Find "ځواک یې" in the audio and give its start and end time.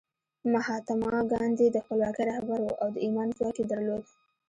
3.37-3.65